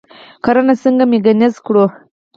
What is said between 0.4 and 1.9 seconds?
کرنه څنګه میکانیزه کړو؟